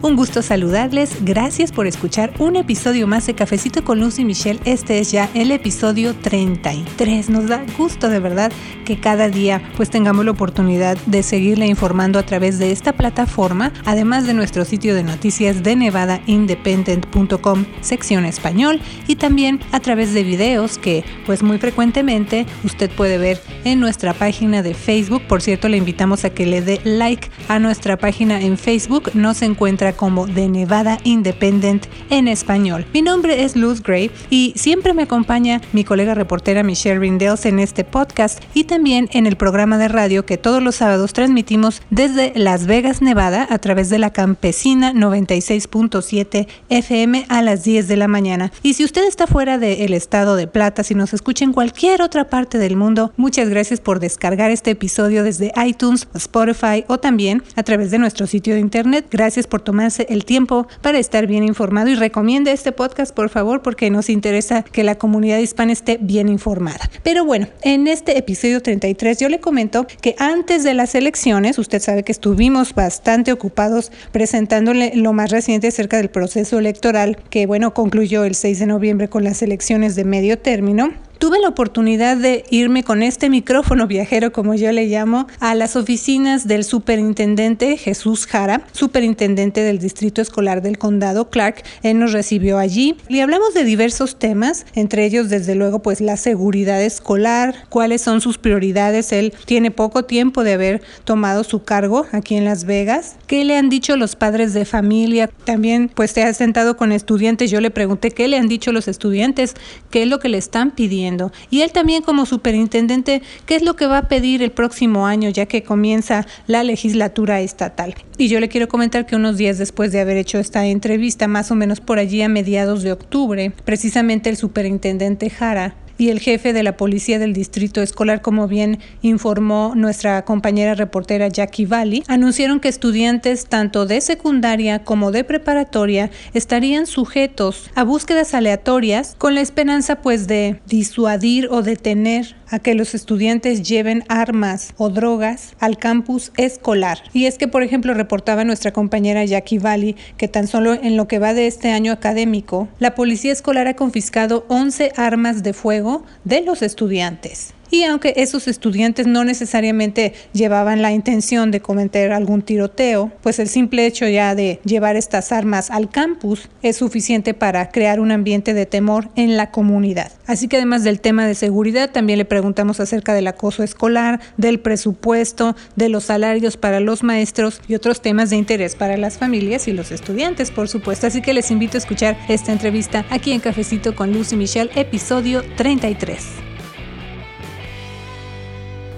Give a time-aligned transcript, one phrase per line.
[0.00, 4.60] Un gusto saludarles, gracias por escuchar un episodio más de Cafecito con Luz y Michelle.
[4.64, 7.28] Este es ya el episodio 33.
[7.30, 8.52] Nos da gusto de verdad
[8.84, 13.72] que cada día pues tengamos la oportunidad de seguirle informando a través de esta plataforma,
[13.86, 20.22] además de nuestro sitio de noticias de nevadaindependent.com, sección español, y también a través de
[20.22, 25.22] videos que pues muy frecuentemente usted puede ver en nuestra página de Facebook.
[25.26, 29.10] Por cierto, le invitamos a que le dé like a nuestra página en Facebook.
[29.14, 32.86] No se encuentra como de Nevada Independent en español.
[32.94, 37.58] Mi nombre es Luz Gray y siempre me acompaña mi colega reportera Michelle Rindels en
[37.58, 42.32] este podcast y también en el programa de radio que todos los sábados transmitimos desde
[42.36, 48.06] Las Vegas, Nevada a través de la campesina 96.7 FM a las 10 de la
[48.06, 48.52] mañana.
[48.62, 52.30] Y si usted está fuera del estado de Plata, si nos escucha en cualquier otra
[52.30, 57.64] parte del mundo, muchas gracias por descargar este episodio desde iTunes, Spotify o también a
[57.64, 59.06] través de nuestro sitio de internet.
[59.10, 63.62] Gracias por tomarse el tiempo para estar bien informado y recomiende este podcast, por favor,
[63.62, 66.90] porque nos interesa que la comunidad hispana esté bien informada.
[67.04, 71.80] Pero bueno, en este episodio 33 yo le comento que antes de las elecciones, usted
[71.80, 77.72] sabe que estuvimos bastante ocupados presentándole lo más reciente acerca del proceso electoral que, bueno,
[77.72, 80.92] concluyó el 6 de noviembre con las elecciones de medio término.
[81.18, 85.74] Tuve la oportunidad de irme con este micrófono viajero, como yo le llamo, a las
[85.74, 91.64] oficinas del superintendente Jesús Jara, superintendente del Distrito Escolar del Condado Clark.
[91.82, 96.16] Él nos recibió allí y hablamos de diversos temas, entre ellos, desde luego, pues la
[96.16, 99.10] seguridad escolar, cuáles son sus prioridades.
[99.10, 103.16] Él tiene poco tiempo de haber tomado su cargo aquí en Las Vegas.
[103.26, 105.28] ¿Qué le han dicho los padres de familia?
[105.44, 107.50] También, pues, se ha sentado con estudiantes.
[107.50, 109.54] Yo le pregunté qué le han dicho los estudiantes,
[109.90, 111.07] qué es lo que le están pidiendo
[111.50, 115.30] y él también como superintendente, ¿qué es lo que va a pedir el próximo año
[115.30, 117.94] ya que comienza la legislatura estatal?
[118.18, 121.50] Y yo le quiero comentar que unos días después de haber hecho esta entrevista, más
[121.50, 126.52] o menos por allí a mediados de octubre, precisamente el superintendente Jara y el jefe
[126.52, 132.60] de la policía del distrito escolar, como bien informó nuestra compañera reportera Jackie Valley, anunciaron
[132.60, 139.40] que estudiantes tanto de secundaria como de preparatoria estarían sujetos a búsquedas aleatorias con la
[139.40, 145.78] esperanza pues de disuadir o detener a que los estudiantes lleven armas o drogas al
[145.78, 146.98] campus escolar.
[147.12, 151.08] Y es que, por ejemplo, reportaba nuestra compañera Jackie Valley que tan solo en lo
[151.08, 156.04] que va de este año académico, la policía escolar ha confiscado 11 armas de fuego
[156.24, 157.54] de los estudiantes.
[157.70, 163.48] Y aunque esos estudiantes no necesariamente llevaban la intención de cometer algún tiroteo, pues el
[163.48, 168.54] simple hecho ya de llevar estas armas al campus es suficiente para crear un ambiente
[168.54, 170.12] de temor en la comunidad.
[170.26, 174.60] Así que además del tema de seguridad, también le preguntamos acerca del acoso escolar, del
[174.60, 179.68] presupuesto, de los salarios para los maestros y otros temas de interés para las familias
[179.68, 181.06] y los estudiantes, por supuesto.
[181.06, 185.42] Así que les invito a escuchar esta entrevista aquí en Cafecito con Lucy Michelle, episodio
[185.56, 186.47] 33.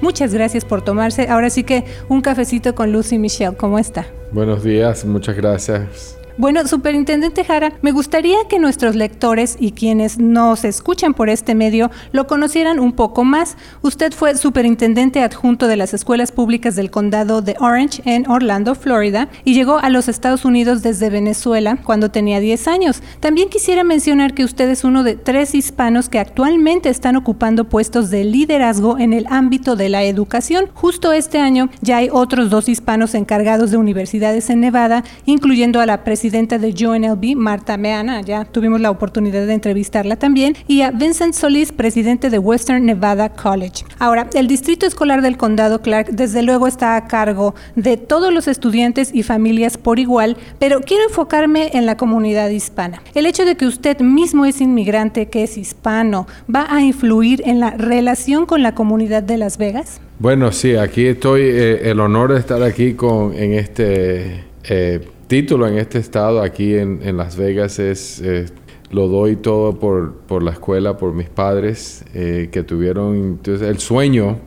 [0.01, 1.29] Muchas gracias por tomarse.
[1.29, 3.57] Ahora sí que un cafecito con Lucy Michelle.
[3.57, 4.07] ¿Cómo está?
[4.33, 6.20] Buenos días, muchas gracias.
[6.41, 11.91] Bueno, Superintendente Jara, me gustaría que nuestros lectores y quienes nos escuchan por este medio
[12.13, 13.59] lo conocieran un poco más.
[13.83, 19.29] Usted fue superintendente adjunto de las escuelas públicas del condado de Orange en Orlando, Florida,
[19.45, 23.03] y llegó a los Estados Unidos desde Venezuela cuando tenía 10 años.
[23.21, 28.09] También quisiera mencionar que usted es uno de tres hispanos que actualmente están ocupando puestos
[28.09, 30.71] de liderazgo en el ámbito de la educación.
[30.73, 35.87] Justo este año ya hay otros dos hispanos encargados de universidades en Nevada, incluyendo a
[35.87, 40.83] la presidenta presidenta de UNLV, Marta Meana, ya tuvimos la oportunidad de entrevistarla también, y
[40.83, 43.85] a Vincent Solís, presidente de Western Nevada College.
[43.99, 48.47] Ahora, el Distrito Escolar del Condado Clark desde luego está a cargo de todos los
[48.47, 53.03] estudiantes y familias por igual, pero quiero enfocarme en la comunidad hispana.
[53.13, 57.59] El hecho de que usted mismo es inmigrante, que es hispano, ¿va a influir en
[57.59, 60.01] la relación con la comunidad de Las Vegas?
[60.21, 64.45] Bueno, sí, aquí estoy, eh, el honor de estar aquí con, en este...
[64.63, 68.47] Eh, título en este estado, aquí en, Las Vegas, es, eh,
[68.91, 73.79] lo doy todo por, por, la escuela, por mis padres, eh, que tuvieron entonces, el
[73.79, 74.39] sueño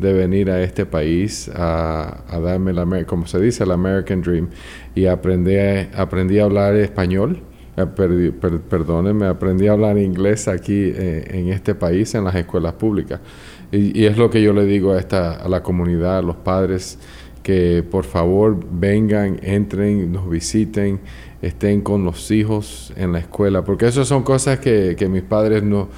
[0.00, 4.48] de venir a este país a, darme, la, como se dice, el American Dream.
[4.96, 5.54] Y aprendí,
[5.94, 7.38] aprendí a hablar español.
[7.76, 7.86] Eh,
[8.68, 13.20] perdónenme, aprendí a hablar inglés aquí en este país, en las escuelas públicas.
[13.70, 16.34] Y, y, es lo que yo le digo a, esta, a la comunidad, a los
[16.34, 16.98] padres
[17.42, 21.00] que por favor vengan, entren, nos visiten,
[21.40, 25.88] estén con los hijos en la escuela, porque eso son cosas que, mis padres no,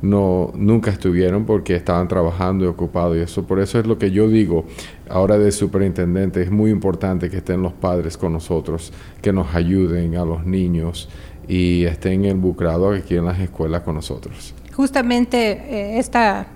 [0.00, 3.16] no, nunca estuvieron porque estaban trabajando y ocupados.
[3.16, 4.64] Y eso, por eso es lo que yo digo
[5.08, 6.42] ahora de superintendente.
[6.42, 11.08] Es muy importante que estén los padres con nosotros, que nos ayuden a los niños
[11.48, 14.54] y estén involucrados aquí en las escuelas con nosotros.
[14.72, 16.46] Justamente eh, esta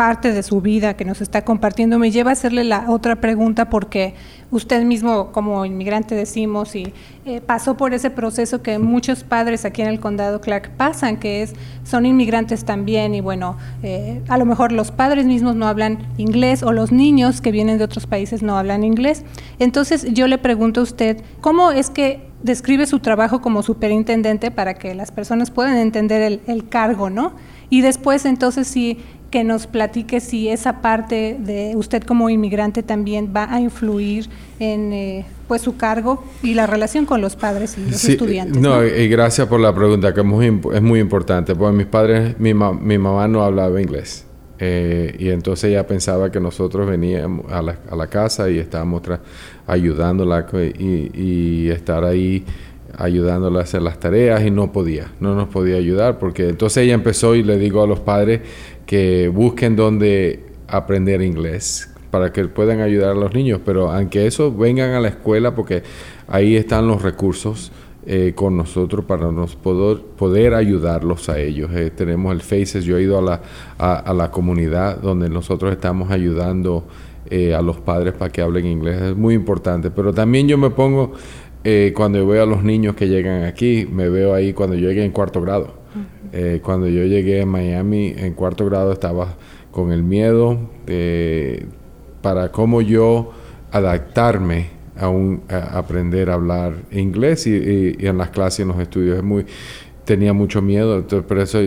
[0.00, 3.68] parte de su vida que nos está compartiendo me lleva a hacerle la otra pregunta
[3.68, 4.14] porque
[4.50, 6.94] usted mismo como inmigrante decimos y
[7.26, 11.42] eh, pasó por ese proceso que muchos padres aquí en el condado Clark pasan, que
[11.42, 11.52] es
[11.84, 16.62] son inmigrantes también y bueno, eh, a lo mejor los padres mismos no hablan inglés
[16.62, 19.22] o los niños que vienen de otros países no hablan inglés.
[19.58, 24.72] Entonces yo le pregunto a usted, ¿cómo es que describe su trabajo como superintendente para
[24.72, 27.34] que las personas puedan entender el, el cargo, ¿no?
[27.68, 28.98] Y después entonces si
[29.30, 34.28] que nos platique si esa parte de usted como inmigrante también va a influir
[34.58, 38.60] en eh, pues su cargo y la relación con los padres y los estudiantes.
[38.60, 42.38] No, y gracias por la pregunta que es muy, es muy importante, porque mis padres,
[42.38, 44.26] mi, mi mamá no hablaba inglés.
[44.62, 49.02] Eh, y entonces ella pensaba que nosotros veníamos a la, a la casa y estábamos
[49.66, 50.46] ayudándola
[50.78, 52.44] y, y estar ahí
[53.00, 56.94] ayudándola a hacer las tareas y no podía, no nos podía ayudar porque entonces ella
[56.94, 58.40] empezó y le digo a los padres
[58.86, 64.54] que busquen dónde aprender inglés para que puedan ayudar a los niños, pero aunque eso
[64.54, 65.82] vengan a la escuela porque
[66.28, 67.72] ahí están los recursos
[68.06, 71.70] eh, con nosotros para nos poder, poder ayudarlos a ellos.
[71.72, 73.40] Eh, tenemos el Faces, yo he ido a la,
[73.78, 76.84] a, la comunidad donde nosotros estamos ayudando
[77.28, 80.70] eh, a los padres para que hablen inglés, es muy importante, pero también yo me
[80.70, 81.12] pongo,
[81.94, 85.12] cuando veo a los niños que llegan aquí, me veo ahí cuando yo llegué en
[85.12, 85.74] cuarto grado.
[86.32, 89.34] Eh, cuando yo llegué a Miami en cuarto grado estaba
[89.72, 90.58] con el miedo
[92.22, 93.32] para cómo yo
[93.72, 99.22] adaptarme a, un, aprender a hablar inglés y, en las clases y en los estudios
[99.22, 99.46] muy,
[100.04, 101.60] tenía mucho miedo, entonces por eso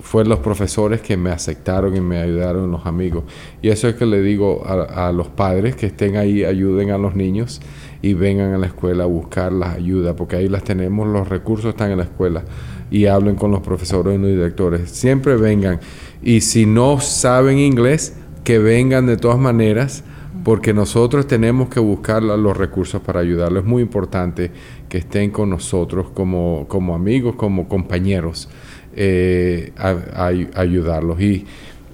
[0.00, 3.22] fue los profesores que me aceptaron y me ayudaron, los amigos.
[3.60, 6.98] Y eso es que le digo a, a los padres que estén ahí, ayuden a
[6.98, 7.60] los niños
[8.02, 11.70] y vengan a la escuela a buscar la ayuda, porque ahí las tenemos, los recursos
[11.70, 12.42] están en la escuela
[12.90, 14.90] y hablen con los profesores y los directores.
[14.90, 15.78] Siempre vengan.
[16.20, 20.02] Y si no saben inglés, que vengan de todas maneras,
[20.44, 23.62] porque nosotros tenemos que buscar los recursos para ayudarlos.
[23.62, 24.50] Es muy importante
[24.88, 28.48] que estén con nosotros como, como amigos, como compañeros,
[28.94, 31.20] eh, a, ayudarlos.
[31.20, 31.46] Y,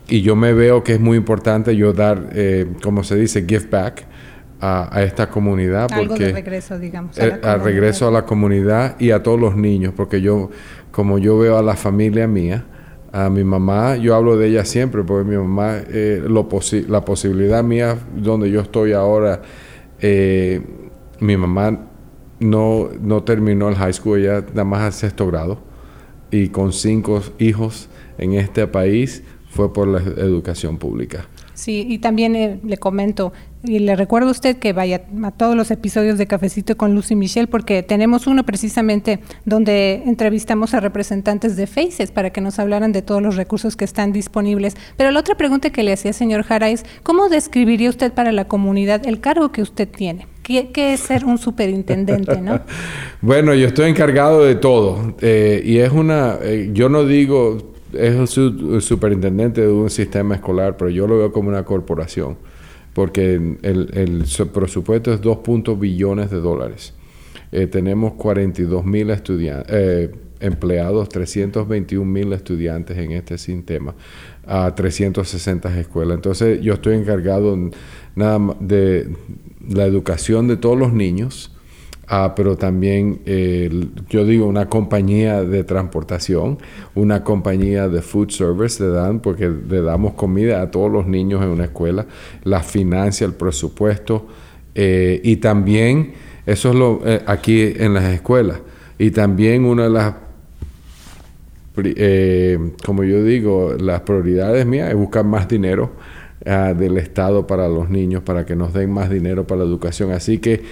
[0.08, 3.66] y, yo me veo que es muy importante yo dar, eh, como se dice, give
[3.70, 4.07] back
[4.60, 5.92] a, esta comunidad.
[5.92, 7.18] Algo porque, de regreso, digamos.
[7.18, 10.50] A, eh, regreso a la comunidad y a todos los niños, porque yo,
[10.90, 12.64] como yo veo a la familia mía,
[13.12, 16.48] a mi mamá, yo hablo de ella siempre, porque mi mamá, eh, lo
[16.88, 19.42] la posibilidad mía donde yo estoy ahora,
[20.00, 20.60] eh,
[21.20, 21.86] mi mamá
[22.40, 25.58] no, no terminó el high school, ella nada más al sexto grado,
[26.30, 27.88] y con cinco hijos
[28.18, 31.26] en este país fue por la educación pública.
[31.58, 33.32] Sí, y también eh, le comento,
[33.64, 37.16] y le recuerdo a usted que vaya a todos los episodios de Cafecito con Lucy
[37.16, 42.92] Michelle, porque tenemos uno precisamente donde entrevistamos a representantes de Faces para que nos hablaran
[42.92, 44.76] de todos los recursos que están disponibles.
[44.96, 48.46] Pero la otra pregunta que le hacía, señor Jara, es, ¿cómo describiría usted para la
[48.46, 50.28] comunidad el cargo que usted tiene?
[50.44, 52.60] ¿Qué, es ser un superintendente, no?
[53.20, 55.16] bueno, yo estoy encargado de todo.
[55.20, 60.76] Eh, y es una, eh, yo no digo es el, superintendente de un sistema escolar,
[60.76, 62.36] pero yo lo veo como una corporación,
[62.92, 66.94] porque el, el presupuesto es 2.0 billones de dólares.
[67.50, 73.94] Eh, tenemos 42 mil eh, empleados, 321 mil estudiantes en este sistema,
[74.46, 76.16] a 360 escuelas.
[76.16, 77.56] Entonces yo estoy encargado
[78.14, 79.08] nada de
[79.66, 81.52] la educación de todos los niños,
[82.10, 83.20] Ah, pero también,
[84.08, 86.56] yo digo, una compañía de transportación,
[86.94, 91.42] una compañía de food service le dan, porque le damos comida a todos los niños
[91.42, 92.06] en una escuela,
[92.44, 94.26] la financia, el presupuesto,
[94.74, 96.14] eh, y también,
[96.46, 98.60] eso es lo eh, aquí en las escuelas,
[98.98, 100.14] y también una de las,
[101.76, 105.90] eh, como yo digo, las prioridades mías es buscar más dinero
[106.46, 110.10] ah, del Estado para los niños, para que nos den más dinero para la educación.
[110.10, 110.62] Así que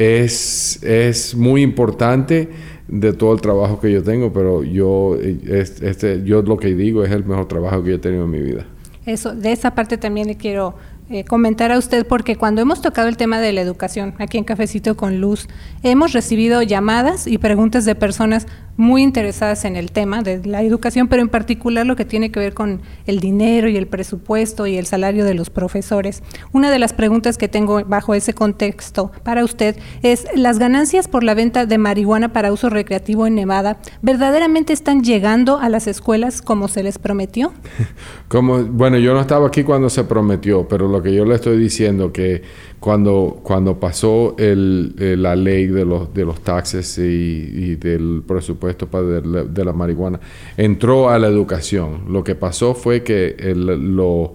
[0.00, 2.48] es, es muy importante
[2.88, 7.10] de todo el trabajo que yo tengo, pero yo, este, yo lo que digo es
[7.12, 8.64] el mejor trabajo que yo he tenido en mi vida.
[9.04, 10.74] Eso, de esa parte también le quiero
[11.12, 14.44] eh, comentar a usted porque cuando hemos tocado el tema de la educación aquí en
[14.44, 15.48] Cafecito con Luz,
[15.82, 18.46] hemos recibido llamadas y preguntas de personas
[18.80, 22.40] muy interesadas en el tema de la educación, pero en particular lo que tiene que
[22.40, 26.22] ver con el dinero y el presupuesto y el salario de los profesores.
[26.52, 31.24] Una de las preguntas que tengo bajo ese contexto para usted es, ¿las ganancias por
[31.24, 36.40] la venta de marihuana para uso recreativo en Nevada verdaderamente están llegando a las escuelas
[36.40, 37.52] como se les prometió?
[38.28, 41.58] Como, bueno, yo no estaba aquí cuando se prometió, pero lo que yo le estoy
[41.58, 42.42] diciendo que
[42.78, 48.86] cuando, cuando pasó el, eh, la ley de los, de los taxes y, del presupuesto
[48.88, 50.20] para de, la, marihuana,
[50.56, 52.04] entró a la educación.
[52.08, 54.34] Lo que pasó fue que el, lo,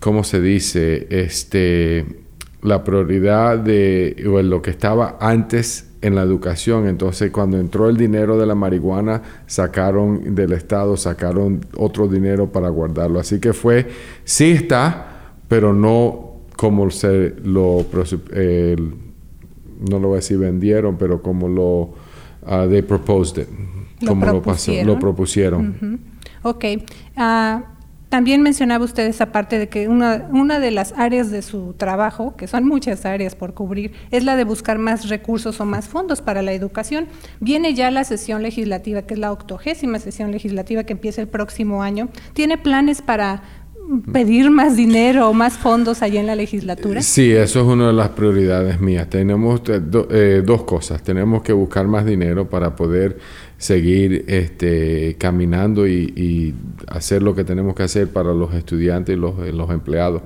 [0.00, 1.06] ¿cómo se dice?
[1.10, 2.04] Este,
[2.62, 6.86] la prioridad de o lo que estaba antes en la educación.
[6.86, 12.68] Entonces, cuando entró el dinero de la marihuana, sacaron del Estado, sacaron otro dinero para
[12.68, 13.20] guardarlo.
[13.20, 13.86] Así que fue,
[14.24, 15.11] sí está,
[15.52, 17.84] pero no como se lo
[19.90, 21.92] no lo voy a decir vendieron, pero como lo
[22.46, 23.48] uh, they proposed it,
[24.06, 26.00] como lo, pasó, lo propusieron.
[26.40, 26.64] Ok.
[27.18, 27.64] Ah,
[28.08, 32.36] también mencionaba usted esa parte de que una, una de las áreas de su trabajo,
[32.36, 36.20] que son muchas áreas por cubrir, es la de buscar más recursos o más fondos
[36.20, 37.08] para la educación.
[37.40, 41.82] Viene ya la sesión legislativa, que es la octogésima sesión legislativa que empieza el próximo
[41.82, 42.08] año.
[42.34, 43.42] ¿Tiene planes para
[44.12, 47.02] pedir más dinero o más fondos allá en la legislatura?
[47.02, 49.08] Sí, eso es una de las prioridades mías.
[49.10, 51.02] Tenemos eh, eh, dos cosas.
[51.02, 53.18] Tenemos que buscar más dinero para poder
[53.58, 56.54] seguir este, caminando y,
[56.88, 60.22] hacer lo que tenemos que hacer para los estudiantes y los, eh, los empleados.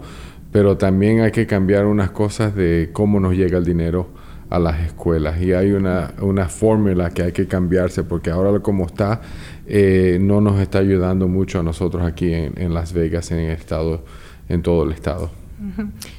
[0.53, 4.09] Pero también hay que cambiar unas cosas de cómo nos llega el dinero
[4.49, 8.87] a las escuelas y hay una, una fórmula que hay que cambiarse porque ahora como
[8.87, 9.21] está
[9.67, 13.51] eh, no nos está ayudando mucho a nosotros aquí en, en Las Vegas, en el
[13.51, 14.05] estado,
[14.49, 15.31] en todo el estado.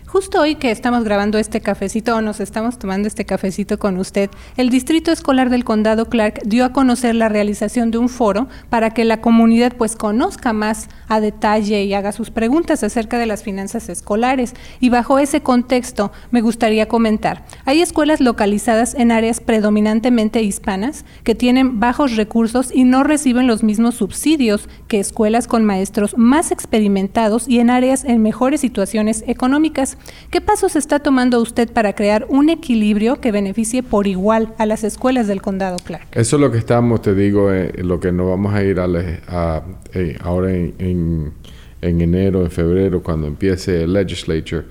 [0.10, 4.30] Justo hoy que estamos grabando este cafecito o nos estamos tomando este cafecito con usted,
[4.56, 8.92] el Distrito Escolar del Condado Clark dio a conocer la realización de un foro para
[8.92, 13.44] que la comunidad pues conozca más a detalle y haga sus preguntas acerca de las
[13.44, 14.54] finanzas escolares.
[14.80, 21.36] Y bajo ese contexto me gustaría comentar, hay escuelas localizadas en áreas predominantemente hispanas que
[21.36, 27.50] tienen bajos recursos y no reciben los mismos subsidios que escuelas con maestros más experimentados
[27.50, 29.97] y en áreas en mejores situaciones económicas.
[30.32, 34.84] ¿Qué pasos está tomando usted para crear un equilibrio que beneficie por igual a las
[34.84, 36.08] escuelas del condado Clark?
[36.14, 39.64] Eso es lo que estamos, te digo, eh, lo que nos vamos a ir a,
[39.94, 41.34] eh, ahora en,
[41.82, 44.66] enero, en febrero, cuando empiece el legislature.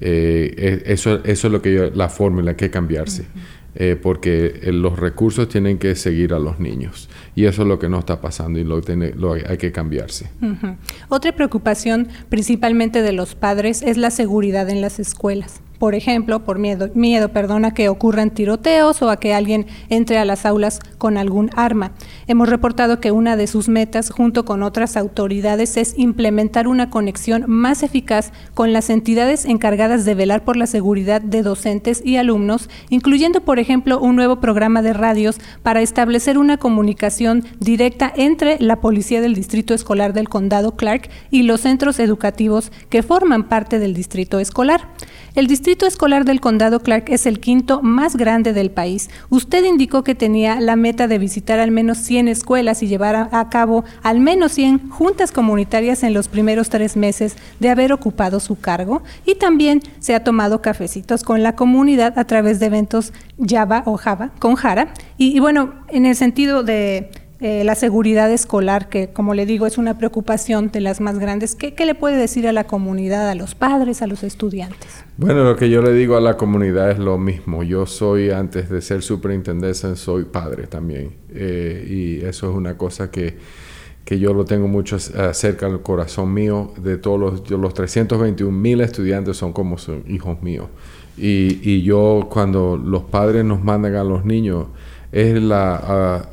[0.00, 3.26] Eh, eso, eso es lo que yo, la fórmula que cambiarse.
[3.74, 7.08] Eh, porque eh, los recursos tienen que seguir a los niños.
[7.34, 10.30] Y eso es lo que no está pasando y lo, tiene, lo hay que cambiarse.
[11.08, 16.60] Otra preocupación principalmente de los padres es la seguridad en las escuelas por ejemplo, por
[16.60, 17.32] miedo, miedo
[17.74, 21.90] que ocurran tiroteos o a que alguien entre a las aulas con algún arma.
[22.28, 27.46] Hemos reportado que una de sus metas, junto con otras autoridades, es implementar una conexión
[27.48, 32.70] más eficaz con las entidades encargadas de velar por la seguridad de docentes y alumnos,
[32.88, 38.76] incluyendo, por ejemplo, un nuevo programa de radios para establecer una comunicación directa entre la
[38.76, 43.94] Policía del Distrito Escolar del Condado Clark y los centros educativos que forman parte del
[43.94, 44.86] distrito escolar.
[45.34, 49.08] El Distrito Escolar del Condado Clark es el quinto más grande del país.
[49.30, 53.48] Usted indicó que tenía la meta de visitar al menos 100 escuelas y llevar a,
[53.48, 58.60] cabo al menos 100 juntas comunitarias en los primeros tres meses de haber ocupado su
[58.60, 63.84] cargo y también se ha tomado cafecitos con la comunidad a través de eventos Java
[63.86, 64.92] o Java con Jara.
[65.16, 67.10] y bueno, en el sentido de
[67.44, 71.56] eh, la seguridad escolar, que como le digo es una preocupación de las más grandes.
[71.56, 75.04] ¿Qué, le puede decir a la comunidad, a los padres, a los estudiantes?
[75.16, 77.64] Bueno, lo que yo le digo a la comunidad es lo mismo.
[77.64, 81.16] Yo soy, antes de ser superintendente, soy padre también.
[81.34, 83.36] Eh, y eso es una cosa que,
[84.04, 86.72] que yo lo tengo mucho cerca del corazón mío.
[86.76, 90.68] De todos los, los 321 mil estudiantes son como son hijos míos.
[91.16, 94.68] Y, y, yo, cuando los padres nos mandan a los niños,
[95.10, 96.28] es la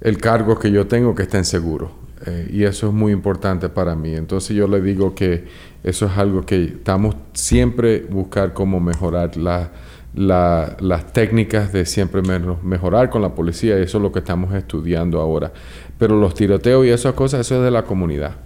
[0.00, 1.90] el cargo que yo tengo que estén seguros.
[2.26, 4.14] Eh, y eso es muy importante para mí.
[4.14, 5.44] Entonces yo le digo que
[5.82, 12.20] eso es algo que estamos siempre buscar cómo mejorar las técnicas de siempre
[12.62, 13.78] mejorar con la policía.
[13.78, 15.52] Eso es lo que estamos estudiando ahora.
[15.98, 18.36] Pero los tiroteos y esas cosas, eso es de la comunidad.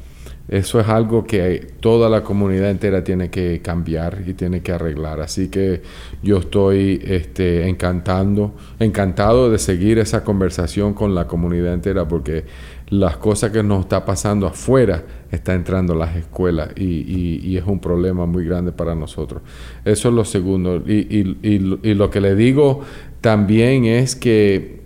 [0.47, 5.21] Eso es algo que toda la comunidad entera tiene que cambiar y tiene que arreglar.
[5.21, 5.81] Así que
[6.23, 12.45] yo estoy este, encantando, encantado de seguir esa conversación con la comunidad entera porque
[12.91, 17.81] las cosas que nos está pasando afuera está entrando a las escuelas y, es un
[17.81, 19.41] problema muy grande para nosotros.
[19.85, 20.77] Eso es lo segundo.
[20.87, 22.83] Y, y lo que le digo
[23.23, 24.81] también es que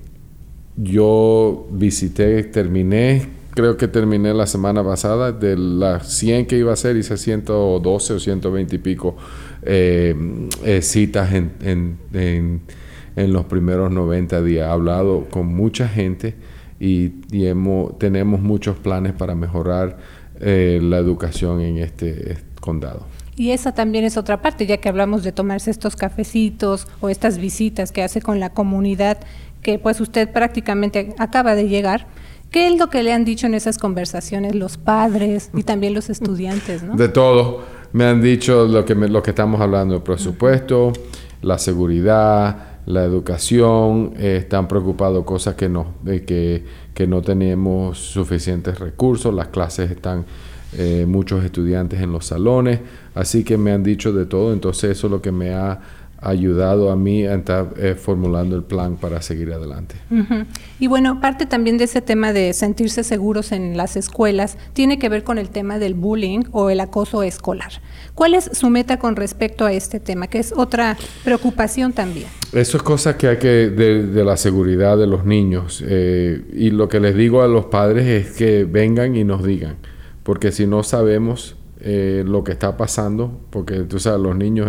[0.76, 6.74] yo visité, terminé creo que terminé la semana pasada, de las 100 que iba a
[6.74, 9.16] hacer, hice 112 o 120 y pico
[9.62, 10.14] eh,
[10.62, 11.98] eh, citas en,
[13.16, 14.68] los primeros 90 días.
[14.68, 16.36] He hablado con mucha gente
[16.78, 17.08] y,
[17.98, 19.98] tenemos muchos planes para mejorar
[20.38, 23.06] eh, la educación en este condado.
[23.34, 27.38] Y esa también es otra parte, ya que hablamos de tomarse estos cafecitos o estas
[27.38, 29.18] visitas que hace con la comunidad,
[29.62, 32.06] que pues usted prácticamente acaba de llegar
[32.50, 36.08] ¿Qué es lo que le han dicho en esas conversaciones los padres y también los
[36.08, 36.82] estudiantes?
[36.96, 37.62] De todo.
[37.92, 40.92] Me han dicho lo que, lo que estamos hablando, el presupuesto,
[41.42, 46.64] la seguridad, la educación, eh, están preocupados cosas que no, de que,
[46.94, 50.24] que, no tenemos suficientes recursos, las clases están
[50.72, 52.80] eh, muchos estudiantes en los salones,
[53.14, 55.78] así que me han dicho de todo, entonces eso es lo que me ha
[56.20, 59.94] ayudado a mí a estar eh, formulando el plan para seguir adelante.
[60.80, 65.08] Y bueno, parte también de ese tema de sentirse seguros en las escuelas tiene que
[65.08, 67.70] ver con el tema del bullying o el acoso escolar.
[68.14, 72.26] ¿Cuál es su meta con respecto a este tema, que es otra preocupación también?
[72.52, 75.84] Eso es cosa que hay que, de, la seguridad de los niños.
[75.86, 79.76] Eh, y lo que les digo a los padres es que vengan y nos digan,
[80.24, 84.68] porque si no sabemos eh, lo que está pasando, porque tú sabes, los niños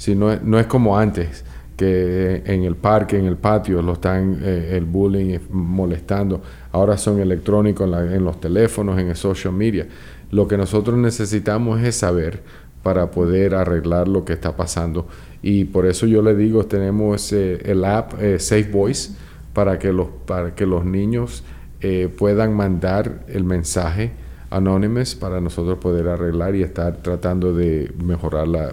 [0.00, 1.44] si no, no es como antes,
[1.76, 6.40] que en el parque, en el patio, lo están eh, el bullying molestando.
[6.72, 9.86] Ahora son electrónicos en, los teléfonos, en el social media.
[10.30, 12.42] Lo que nosotros necesitamos es saber
[12.82, 15.06] para poder arreglar lo que está pasando.
[15.42, 19.12] Y por eso yo le digo, tenemos el app eh, Safe Voice
[19.52, 21.44] para que los, para que los niños
[21.82, 24.12] eh, puedan mandar el mensaje
[24.48, 28.72] anónimos para nosotros poder arreglar y estar tratando de mejorar la,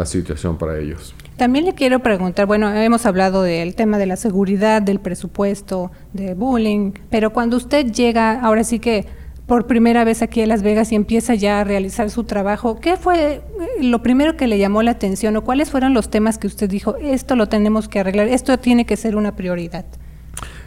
[0.00, 1.14] la situación para ellos.
[1.36, 6.34] También le quiero preguntar, bueno, hemos hablado del tema de la seguridad, del presupuesto, de
[6.34, 9.06] bullying, pero cuando usted llega, ahora sí que
[9.46, 12.96] por primera vez aquí a Las Vegas y empieza ya a realizar su trabajo, ¿qué
[12.96, 13.42] fue eh,
[13.82, 16.96] lo primero que le llamó la atención o cuáles fueron los temas que usted dijo,
[16.96, 19.84] esto lo tenemos que arreglar, esto tiene que ser una prioridad?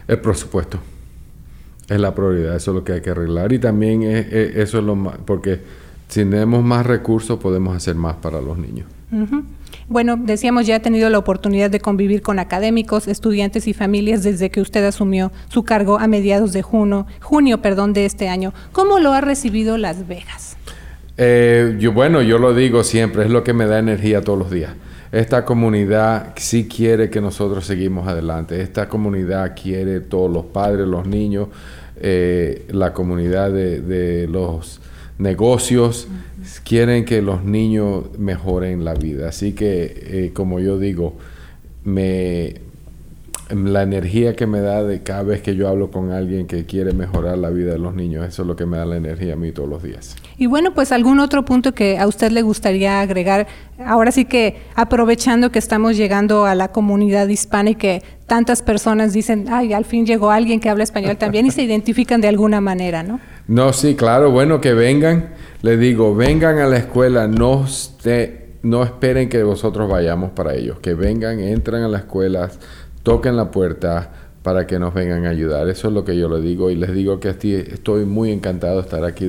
[0.06, 0.78] El presupuesto
[1.88, 4.96] es la prioridad, eso es lo que hay que arreglar y también eso es lo
[4.96, 5.60] más, porque
[6.08, 8.86] si tenemos más recursos podemos hacer más para los niños.
[9.88, 14.50] Bueno, decíamos ya ha tenido la oportunidad de convivir con académicos, estudiantes y familias desde
[14.50, 18.54] que usted asumió su cargo a mediados de junio, junio perdón, de este año.
[18.72, 20.56] ¿Cómo lo ha recibido Las Vegas?
[21.16, 24.50] Eh, yo, bueno, yo lo digo siempre, es lo que me da energía todos los
[24.50, 24.72] días.
[25.12, 28.60] Esta comunidad sí quiere que nosotros seguimos adelante.
[28.60, 31.48] Esta comunidad quiere todos los padres, los niños,
[31.96, 34.80] eh, la comunidad de los
[35.18, 36.08] negocios,
[36.60, 39.28] quieren que los niños mejoren la vida.
[39.28, 39.84] Así que,
[40.26, 41.14] eh, como yo digo,
[41.84, 42.60] me,
[43.50, 46.92] la energía que me da de cada vez que yo hablo con alguien que quiere
[46.92, 49.36] mejorar la vida de los niños, eso es lo que me da la energía a
[49.36, 50.16] mí todos los días.
[50.38, 53.46] Y bueno, pues algún otro punto que a usted le gustaría agregar,
[53.84, 59.12] ahora sí que aprovechando que estamos llegando a la comunidad hispana y que tantas personas
[59.12, 62.60] dicen, ay, al fin llegó alguien que habla español también y se identifican de alguna
[62.60, 63.20] manera, ¿no?
[63.46, 65.28] No, sí, claro, bueno, que vengan,
[65.64, 67.64] le digo, vengan a la escuela, no,
[68.62, 72.50] no esperen que vosotros vayamos para ellos, que vengan, entran a la escuela
[73.02, 75.66] toquen la puerta para que nos vengan a ayudar.
[75.70, 78.82] Eso es lo que yo le digo y les digo que estoy muy encantado de
[78.82, 79.26] estar aquí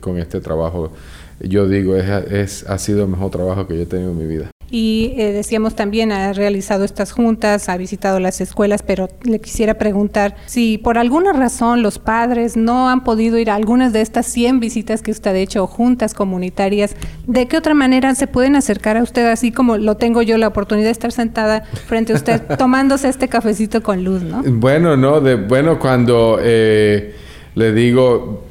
[0.00, 0.92] con este trabajo.
[1.40, 4.24] Yo digo, es, es, ha sido el mejor trabajo que yo he tenido en mi
[4.24, 4.55] vida.
[4.70, 9.74] Y eh, decíamos también, ha realizado estas juntas, ha visitado las escuelas, pero le quisiera
[9.74, 14.26] preguntar si por alguna razón los padres no han podido ir a algunas de estas
[14.26, 18.96] 100 visitas que usted ha hecho, juntas comunitarias, ¿de qué otra manera se pueden acercar
[18.96, 22.42] a usted, así como lo tengo yo la oportunidad de estar sentada frente a usted,
[22.58, 24.42] tomándose este cafecito con luz, ¿no?
[24.44, 27.14] Bueno, no, de, bueno, cuando eh,
[27.54, 28.45] le digo,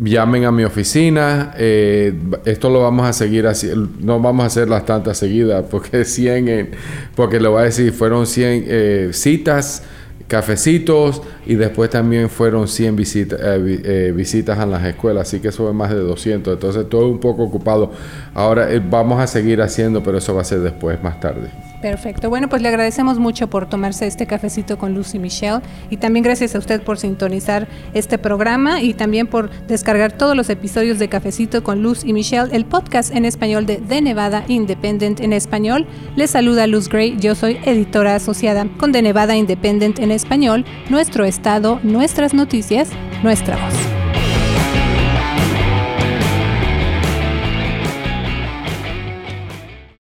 [0.00, 1.54] llamen a mi oficina.
[1.56, 3.70] Eh, esto lo vamos a seguir así.
[4.00, 6.70] No vamos a hacer las tantas seguidas porque 100,
[7.14, 9.82] porque lo voy a decir, fueron 100 eh, citas,
[10.28, 15.28] cafecitos y después también fueron 100 visitas, eh, visitas a las escuelas.
[15.28, 16.54] Así que eso es más de 200.
[16.54, 17.92] Entonces todo un poco ocupado.
[18.34, 21.50] Ahora vamos a seguir haciendo, pero eso va a ser después, más tarde.
[21.80, 22.30] Perfecto.
[22.30, 25.60] Bueno, pues le agradecemos mucho por tomarse este cafecito con Lucy Michelle
[25.90, 30.48] y también gracias a usted por sintonizar este programa y también por descargar todos los
[30.48, 35.20] episodios de Cafecito con Luz y Michelle, el podcast en español de The Nevada Independent
[35.20, 35.86] en español.
[36.16, 41.24] Les saluda Luz Gray, yo soy editora asociada con The Nevada Independent en español, nuestro
[41.24, 42.88] estado, nuestras noticias,
[43.22, 44.05] nuestra voz.